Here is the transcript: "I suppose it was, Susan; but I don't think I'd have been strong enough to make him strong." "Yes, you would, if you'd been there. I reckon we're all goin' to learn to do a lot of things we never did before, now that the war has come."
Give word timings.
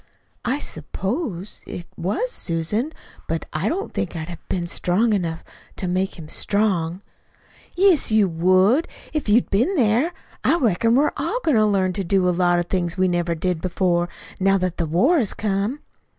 "I 0.45 0.57
suppose 0.57 1.61
it 1.67 1.85
was, 1.95 2.31
Susan; 2.31 2.91
but 3.27 3.45
I 3.53 3.69
don't 3.69 3.93
think 3.93 4.15
I'd 4.15 4.29
have 4.29 4.49
been 4.49 4.65
strong 4.65 5.13
enough 5.13 5.43
to 5.75 5.87
make 5.87 6.17
him 6.17 6.27
strong." 6.27 7.03
"Yes, 7.77 8.11
you 8.11 8.27
would, 8.27 8.87
if 9.13 9.29
you'd 9.29 9.51
been 9.51 9.75
there. 9.75 10.11
I 10.43 10.55
reckon 10.57 10.95
we're 10.95 11.11
all 11.17 11.39
goin' 11.43 11.53
to 11.55 11.67
learn 11.67 11.93
to 11.93 12.03
do 12.03 12.27
a 12.27 12.31
lot 12.31 12.57
of 12.57 12.65
things 12.65 12.97
we 12.97 13.07
never 13.07 13.35
did 13.35 13.61
before, 13.61 14.09
now 14.39 14.57
that 14.57 14.77
the 14.77 14.87
war 14.87 15.19
has 15.19 15.35
come." 15.35 15.81